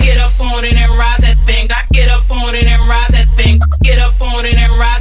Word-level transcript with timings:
Get 0.00 0.16
up 0.18 0.40
on 0.40 0.64
it 0.64 0.72
and 0.72 0.92
ride 0.96 1.20
that 1.20 1.36
thing. 1.44 1.70
I 1.70 1.84
get 1.92 2.08
up 2.08 2.30
on 2.30 2.54
it 2.54 2.64
and 2.64 2.88
ride 2.88 3.10
that 3.10 3.28
thing. 3.36 3.58
Get 3.82 3.98
up 3.98 4.18
on 4.22 4.46
it 4.46 4.54
and 4.54 4.72
ride. 4.78 4.97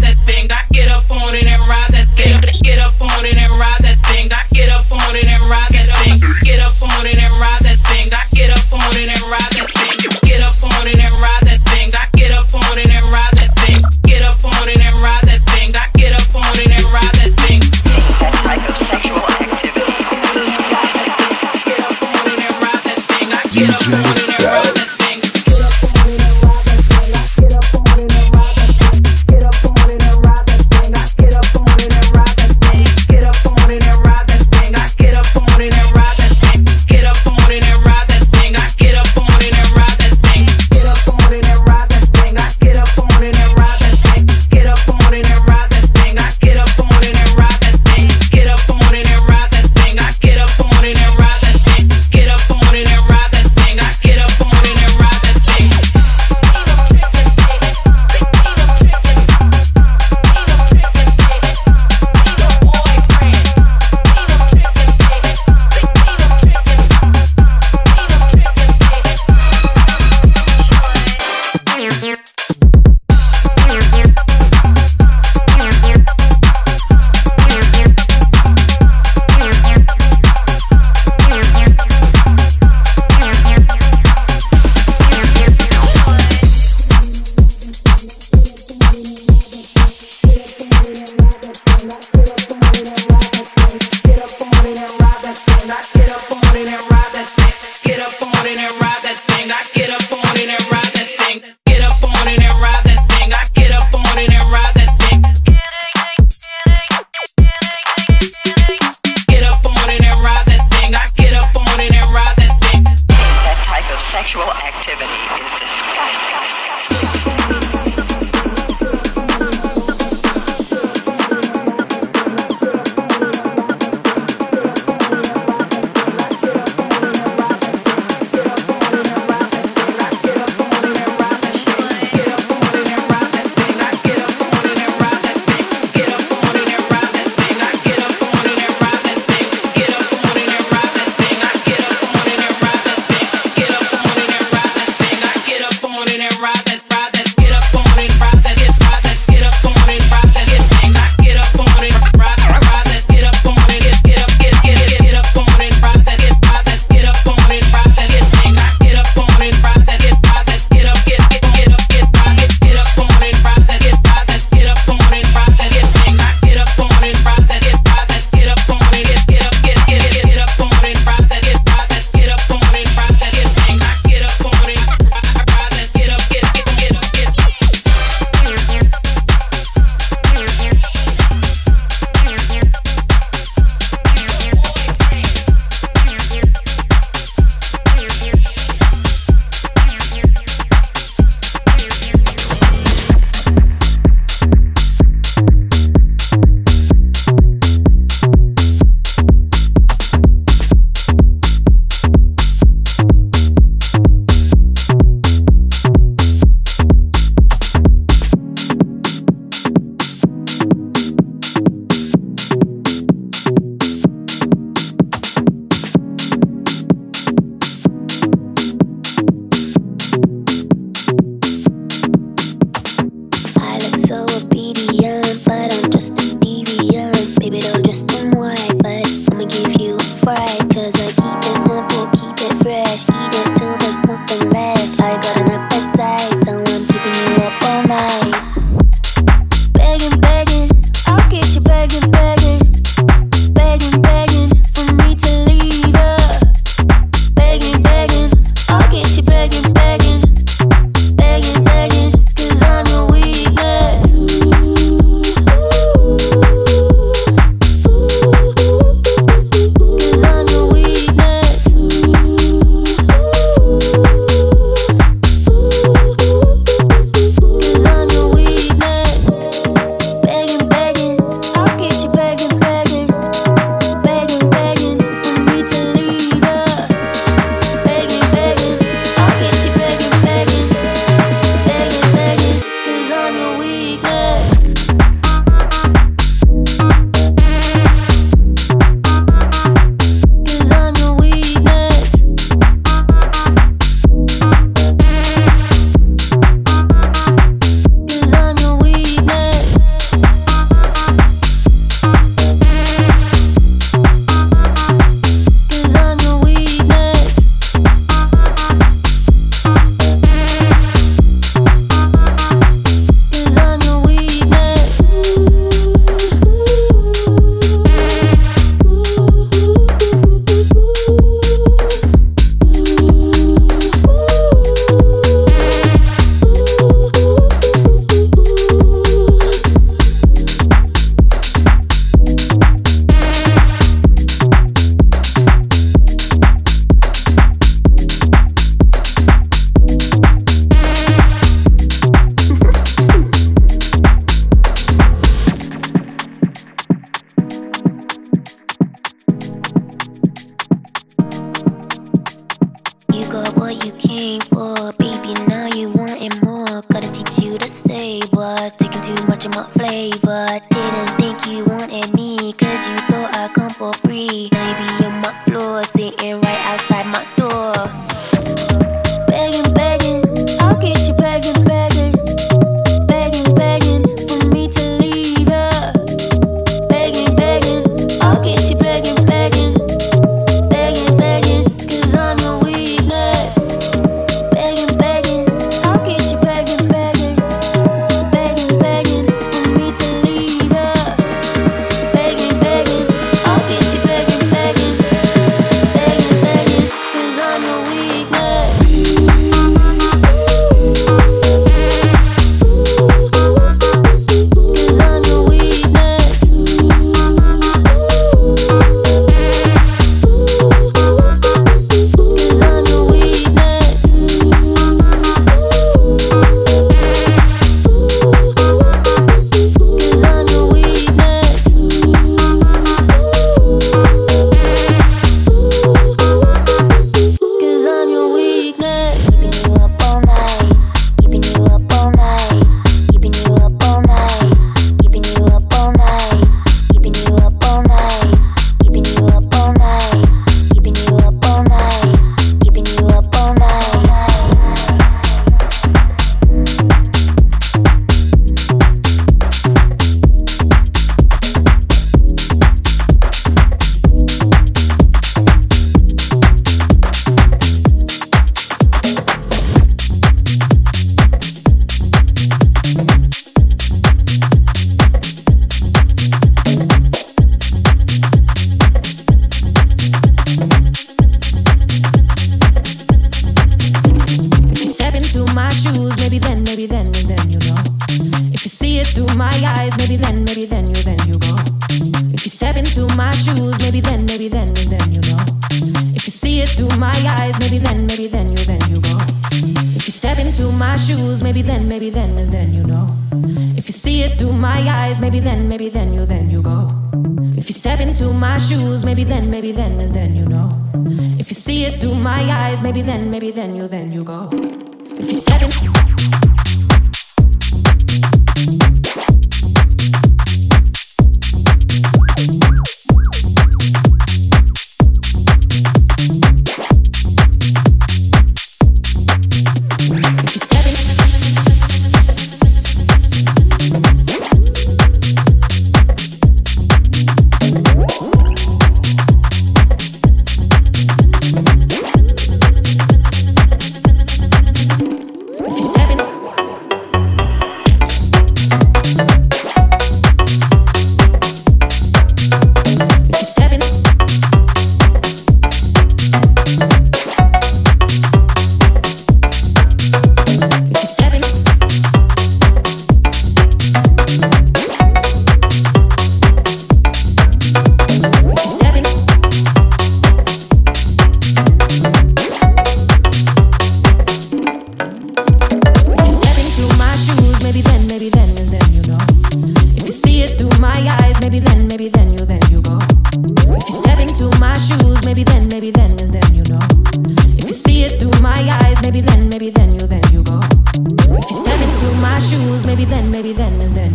somewhat, 228.32 228.84
but 228.84 228.97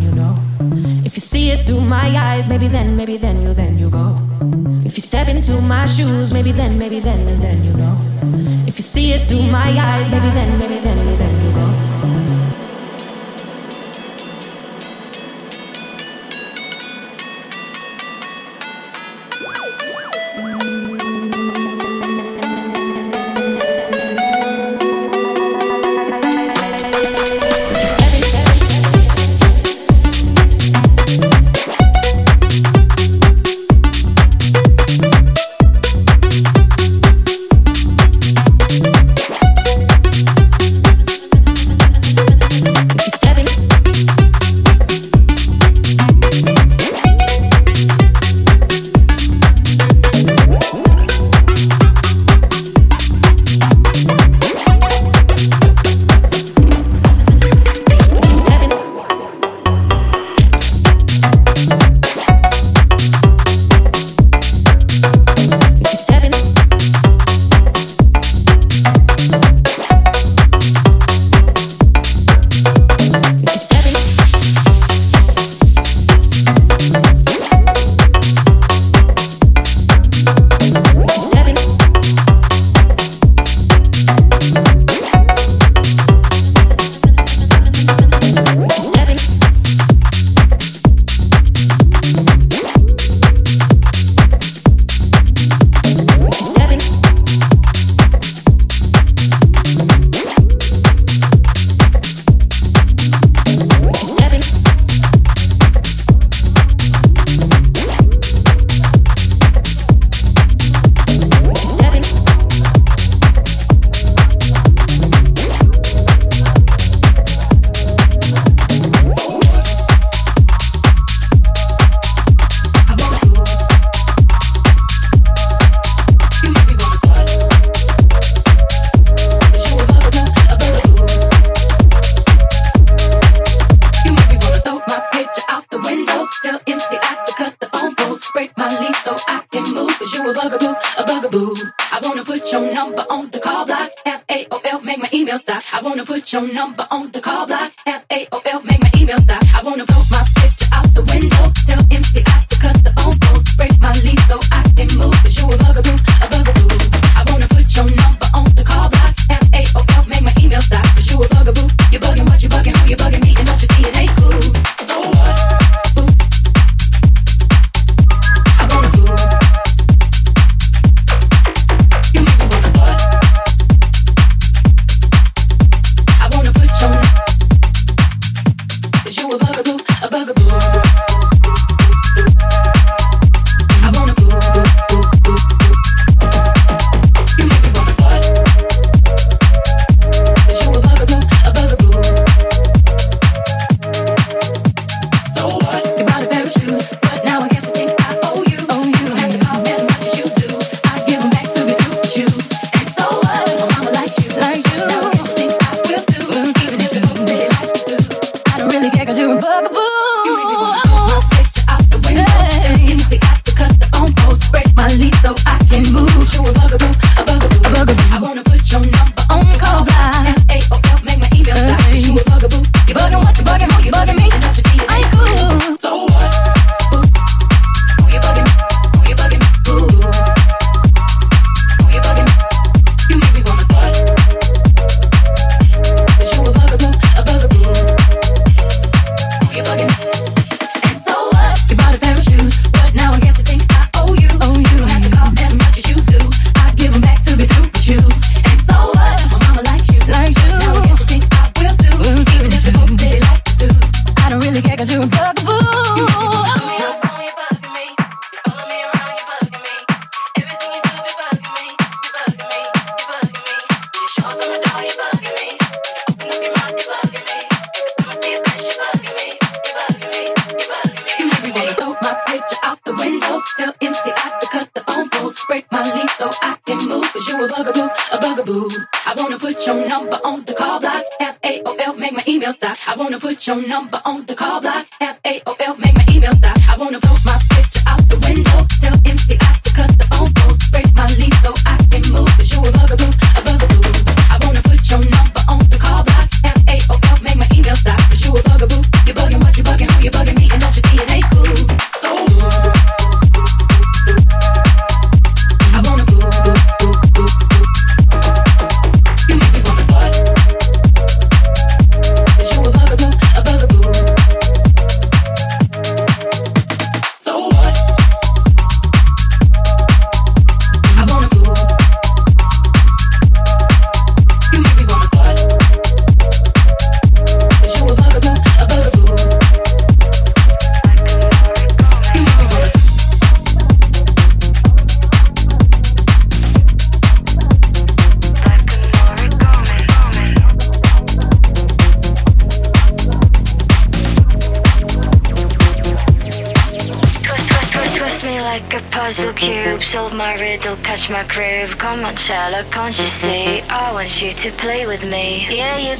you 0.02 0.10
know. 0.10 0.36
If 1.04 1.14
you 1.16 1.20
see 1.20 1.50
it 1.50 1.66
through 1.66 1.80
my 1.80 2.08
eyes, 2.16 2.48
maybe 2.48 2.68
then, 2.68 2.96
maybe 2.96 3.16
then 3.16 3.42
you, 3.42 3.54
then 3.54 3.78
you 3.78 3.88
go. 3.90 4.18
If 4.84 4.96
you 4.96 5.02
step 5.02 5.28
into 5.28 5.60
my 5.60 5.86
shoes, 5.86 6.32
maybe 6.32 6.52
then, 6.52 6.78
maybe 6.78 7.00
then, 7.00 7.26
and 7.28 7.42
then 7.42 7.64
you 7.64 7.72
know. 7.74 7.96
If 8.66 8.78
you 8.78 8.82
see 8.82 9.12
it 9.12 9.22
through 9.28 9.42
my 9.42 9.70
eyes, 9.90 10.10
maybe 10.10 10.30
then, 10.30 10.58
maybe 10.58 10.78
then 10.78 10.98
you, 11.06 11.16
then 11.16 11.44
you 11.44 11.51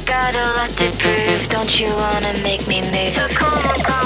got 0.05 0.35
a 0.35 0.43
lot 0.57 0.69
to 0.69 0.91
prove. 0.97 1.49
Don't 1.49 1.79
you 1.79 1.87
wanna 1.95 2.33
make 2.43 2.67
me 2.67 2.81
move? 2.81 3.09
So 3.09 3.27
come 3.29 3.53
on, 3.53 3.79
come 3.83 4.02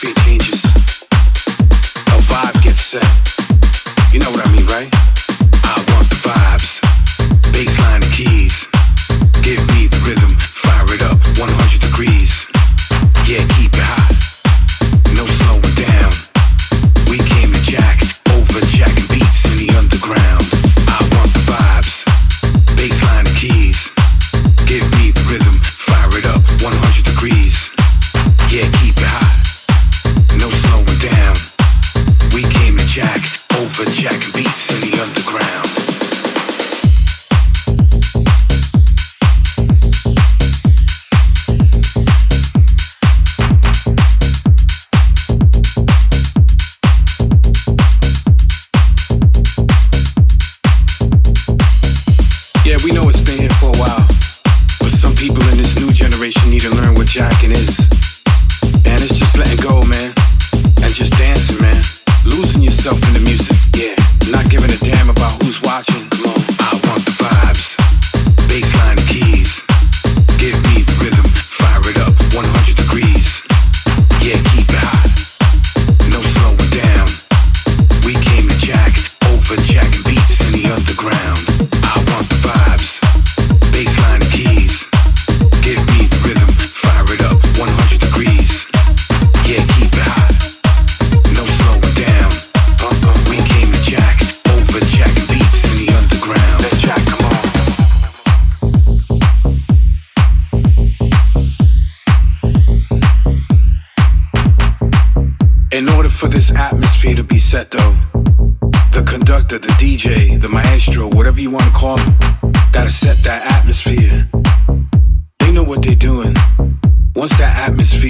It 0.00 0.16
changes, 0.18 0.62
a 1.10 2.20
vibe 2.30 2.62
gets 2.62 2.80
set. 2.80 3.37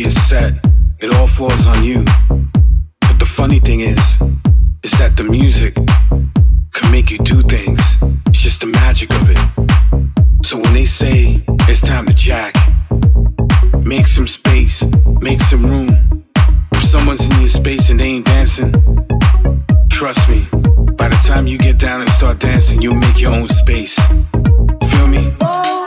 is 0.08 0.28
set, 0.28 0.52
it 1.00 1.14
all 1.16 1.26
falls 1.26 1.66
on 1.66 1.84
you. 1.84 2.02
But 3.00 3.18
the 3.18 3.26
funny 3.26 3.58
thing 3.58 3.80
is, 3.80 4.18
is 4.82 4.92
that 4.92 5.12
the 5.16 5.24
music 5.24 5.74
can 6.72 6.90
make 6.90 7.10
you 7.10 7.18
do 7.18 7.42
things. 7.42 7.98
It's 8.26 8.40
just 8.40 8.62
the 8.62 8.68
magic 8.68 9.10
of 9.10 9.28
it. 9.28 10.46
So 10.46 10.56
when 10.56 10.72
they 10.72 10.86
say 10.86 11.44
it's 11.68 11.82
time 11.82 12.06
to 12.06 12.14
jack, 12.14 12.54
make 13.84 14.06
some 14.06 14.26
space, 14.26 14.86
make 15.20 15.40
some 15.42 15.66
room. 15.66 15.90
If 16.72 16.84
someone's 16.84 17.28
in 17.28 17.38
your 17.40 17.48
space 17.48 17.90
and 17.90 18.00
they 18.00 18.10
ain't 18.16 18.24
dancing, 18.24 18.72
trust 19.90 20.26
me, 20.30 20.40
by 20.96 21.08
the 21.08 21.20
time 21.28 21.46
you 21.46 21.58
get 21.58 21.78
down 21.78 22.00
and 22.00 22.10
start 22.10 22.38
dancing, 22.38 22.80
you'll 22.80 23.02
make 23.06 23.20
your 23.20 23.32
own 23.32 23.46
space. 23.46 23.98
Feel 24.90 25.06
me? 25.06 25.77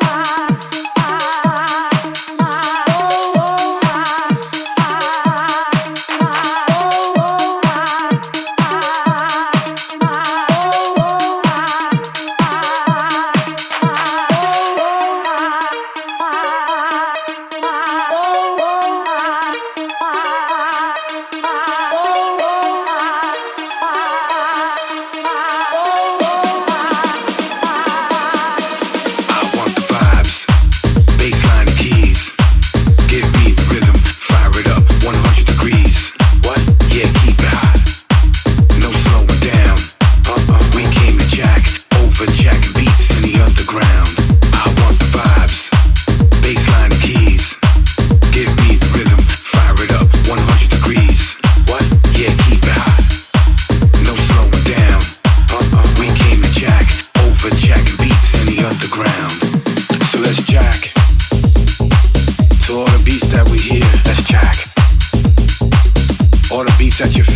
Чачев 67.01 67.30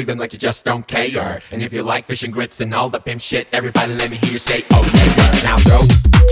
them 0.00 0.18
like 0.18 0.32
you 0.32 0.38
just 0.38 0.64
don't 0.64 0.86
care. 0.86 1.40
And 1.50 1.62
if 1.62 1.72
you 1.72 1.82
like 1.82 2.06
fish 2.06 2.22
and 2.22 2.32
grits 2.32 2.60
and 2.60 2.74
all 2.74 2.88
the 2.88 2.98
pimp 2.98 3.20
shit, 3.20 3.46
everybody 3.52 3.94
let 3.94 4.10
me 4.10 4.16
hear 4.16 4.32
you 4.32 4.38
say, 4.38 4.64
oh 4.70 4.90
yeah. 4.94 5.42
Now 5.42 5.58
throw. 5.58 6.31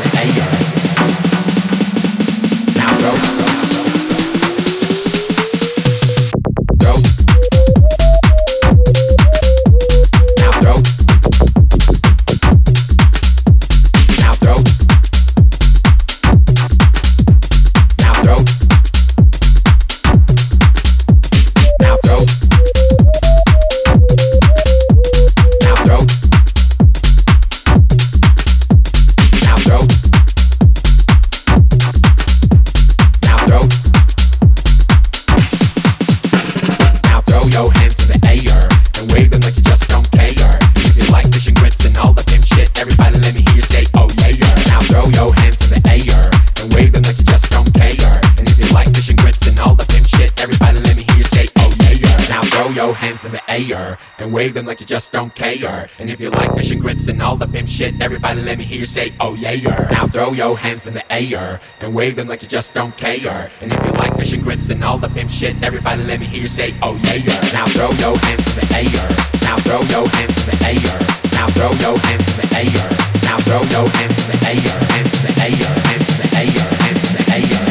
them 54.49 54.65
like 54.65 54.79
you 54.79 54.85
just 54.85 55.11
don't 55.11 55.33
care. 55.35 55.87
And 55.99 56.09
if 56.09 56.19
you 56.19 56.29
like 56.29 56.53
fish 56.55 56.71
and 56.71 56.81
grits 56.81 57.07
and 57.07 57.21
all 57.21 57.35
the 57.35 57.47
pimp 57.47 57.69
shit, 57.69 58.01
everybody 58.01 58.41
let 58.41 58.57
me 58.57 58.63
hear 58.63 58.79
you 58.79 58.85
say, 58.85 59.13
oh 59.19 59.35
yeah. 59.35 59.87
Now 59.91 60.07
throw 60.07 60.31
your 60.31 60.57
hands 60.57 60.87
in 60.87 60.93
the 60.93 61.13
air 61.13 61.59
and 61.79 61.93
wave 61.93 62.15
them 62.15 62.27
like 62.27 62.41
you 62.41 62.47
just 62.47 62.73
don't 62.73 62.95
care. 62.97 63.51
And 63.61 63.71
if 63.71 63.85
you 63.85 63.91
like 63.91 64.15
fish 64.17 64.33
and 64.33 64.43
grits 64.43 64.69
and 64.69 64.83
all 64.83 64.97
the 64.97 65.09
pimp 65.09 65.29
shit, 65.29 65.61
everybody 65.63 66.03
let 66.03 66.19
me 66.19 66.25
hear 66.25 66.41
you 66.41 66.47
say, 66.47 66.73
oh 66.81 66.95
yeah. 67.03 67.39
Now 67.53 67.65
throw 67.67 67.89
your 68.01 68.17
hands 68.17 68.57
in 68.57 68.65
the 68.65 68.75
air. 68.75 69.07
Now 69.43 69.57
throw 69.57 69.81
your 69.93 70.07
hands 70.09 70.47
in 70.47 70.57
the 70.57 70.65
air. 70.65 70.99
Now 71.33 71.47
throw 71.47 71.71
your 71.85 71.97
hands 71.99 72.27
in 72.33 72.49
the 72.49 72.55
air. 72.57 73.11
Now 73.23 73.37
throw 73.37 73.61
your. 73.69 73.87
Hands 73.87 74.25
in 74.25 74.31
the 74.31 74.47
air. 74.49 74.79
Hands 74.91 75.13
in 75.17 75.25
the 75.27 75.41
air. 75.41 75.75
Hands 75.87 76.09
in 76.11 76.21
the 76.21 76.37
air. 76.37 76.69
Hands 76.81 77.09
in 77.09 77.15
the 77.15 77.65
air. 77.65 77.70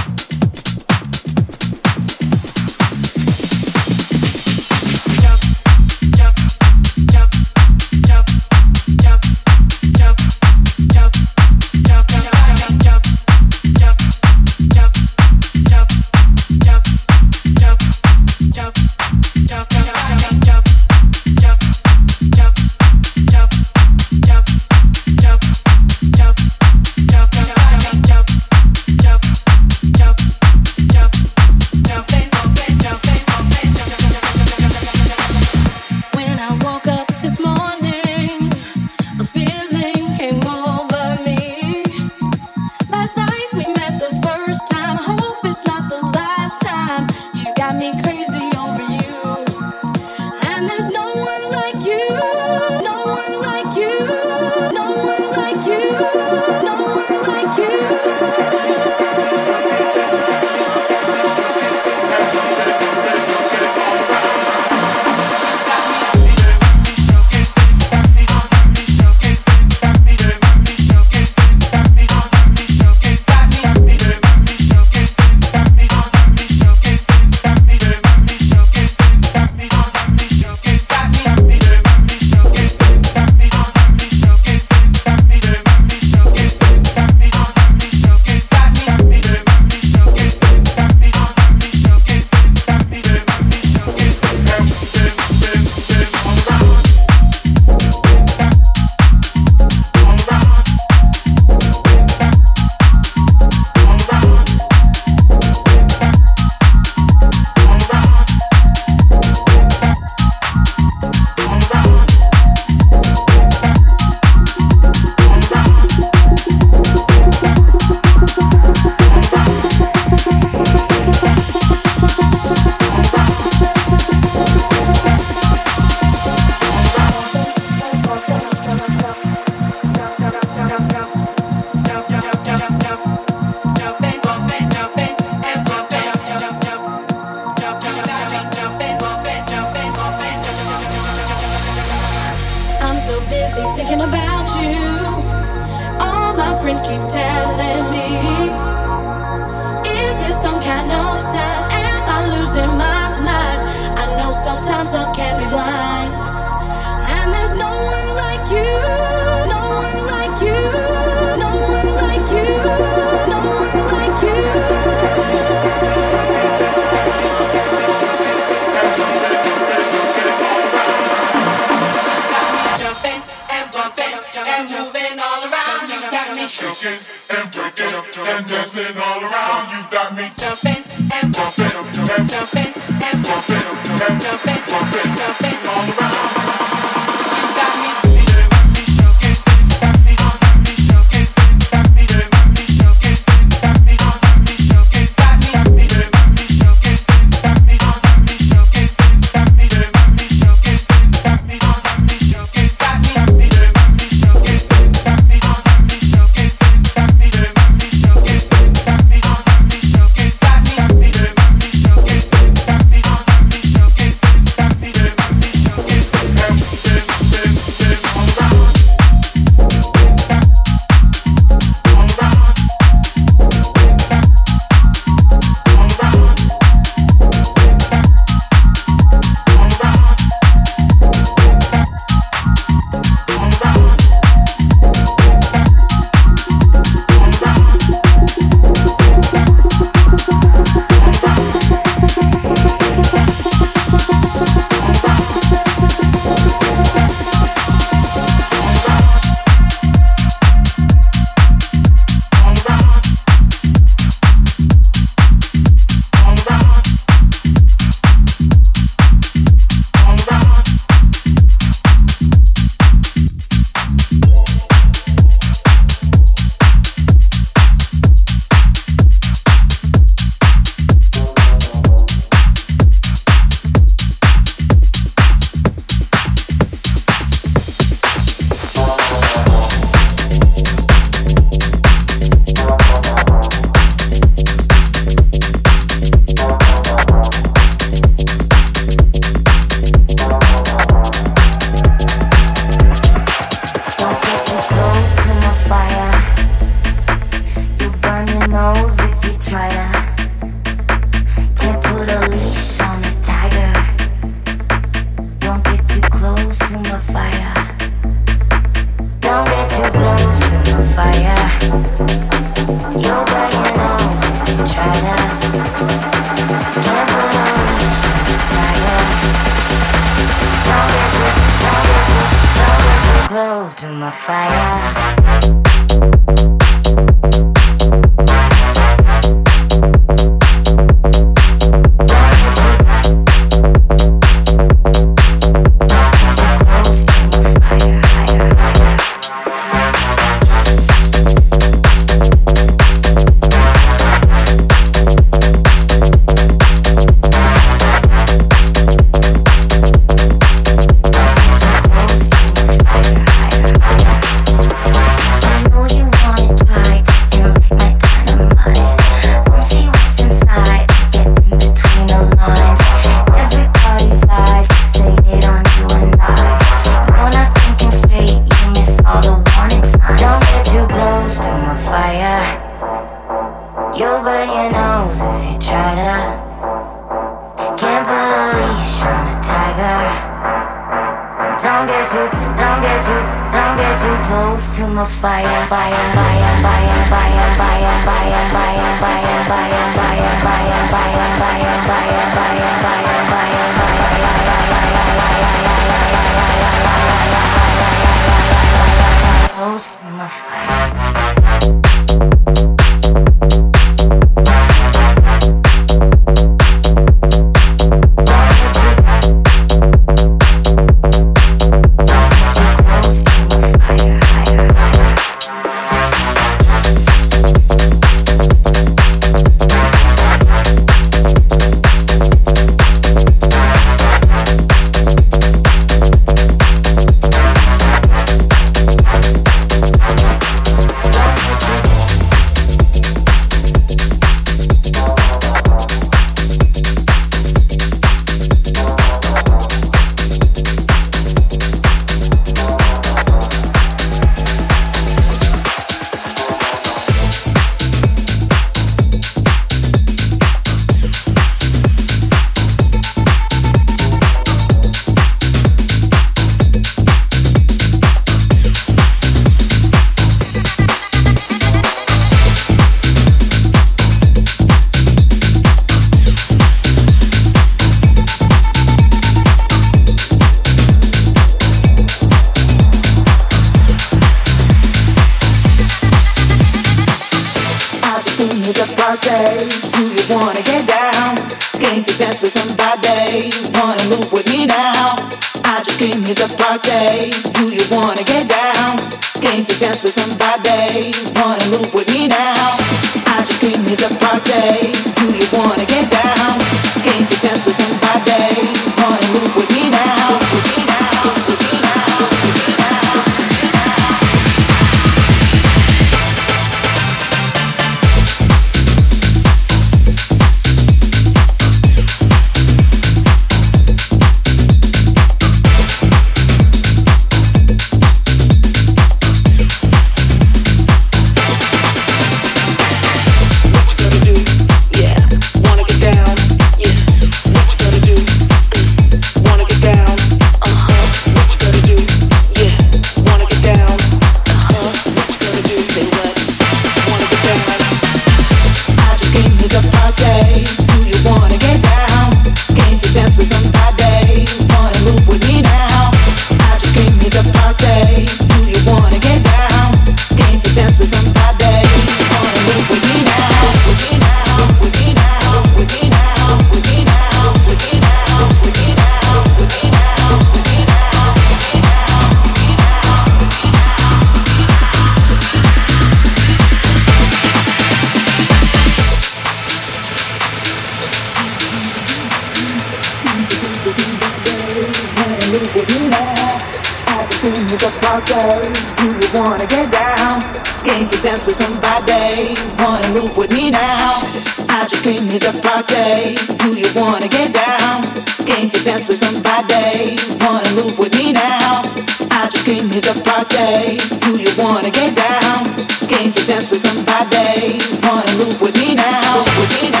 party. 585.81 586.35
Do 586.57 586.77
you 586.77 586.89
wanna 586.95 587.27
get 587.27 587.53
down? 587.53 588.03
Can't 588.45 588.73
you 588.73 588.83
dance 588.83 589.07
with 589.07 589.17
somebody? 589.17 590.17
Wanna 590.39 590.71
move 590.75 590.99
with 590.99 591.13
me 591.15 591.31
now? 591.31 591.81
I 592.29 592.49
just 592.51 592.65
came 592.65 592.89
here 592.89 593.01
to 593.01 593.13
party. 593.21 593.97
Do 594.19 594.37
you 594.37 594.51
wanna 594.57 594.91
get 594.91 595.15
down? 595.15 595.65
Can't 596.07 596.35
you 596.35 596.45
dance 596.45 596.69
with 596.71 596.81
somebody? 596.81 597.79
Wanna 598.03 598.33
move 598.37 598.61
with 598.61 598.75
me 598.77 598.95
now? 598.95 599.43
With 599.59 599.81
me 599.81 599.89
now? 599.91 600.00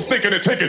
Sticking 0.00 0.32
and 0.32 0.42
taking 0.42 0.68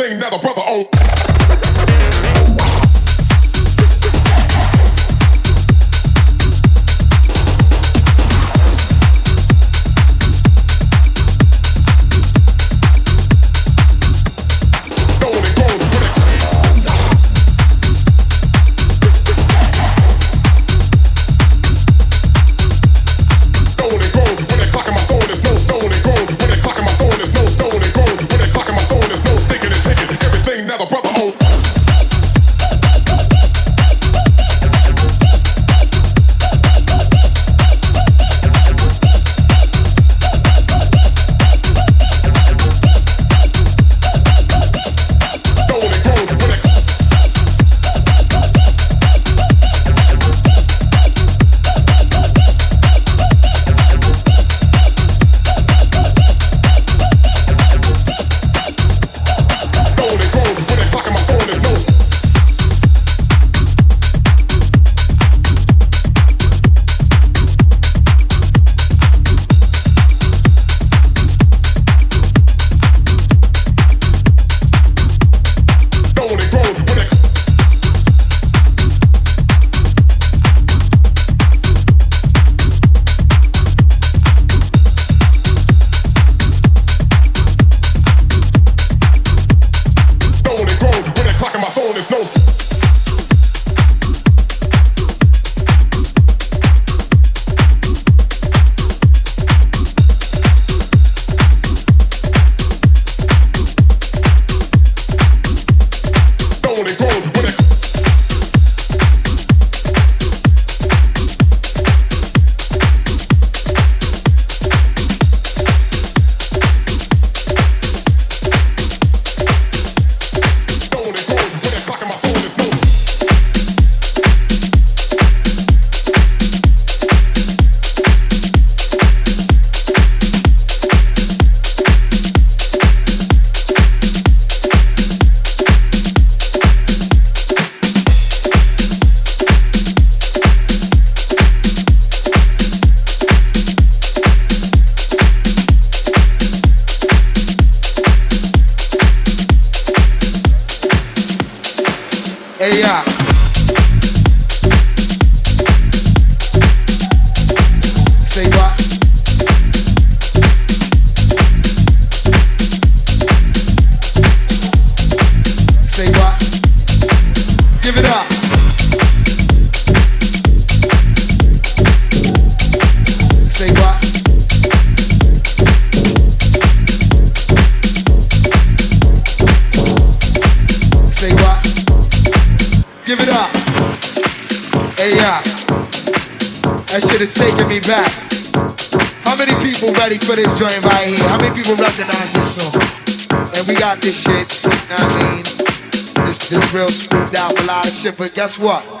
guess 198.41 198.57
what? 198.57 199.00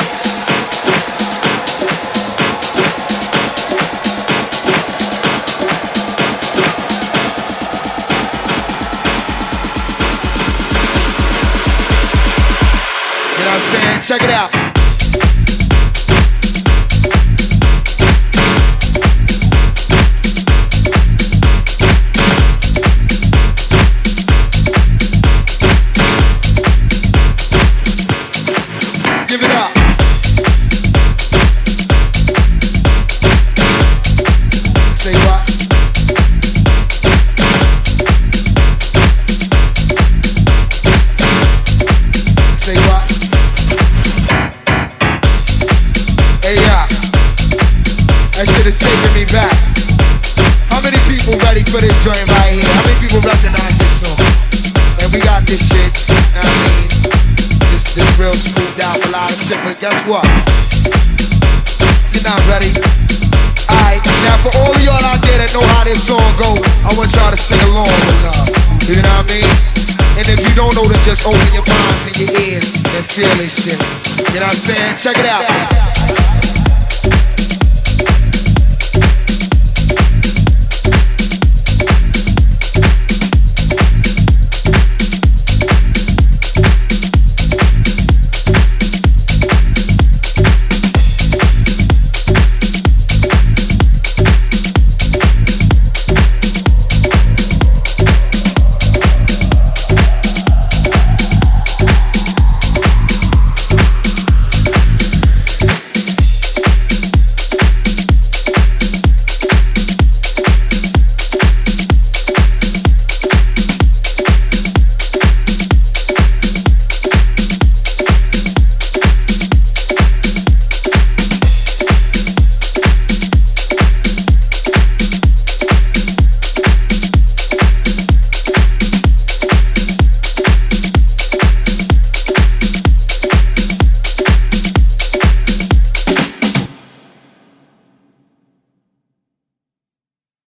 Check 14.01 14.23
it 14.23 14.31
out. 14.31 14.70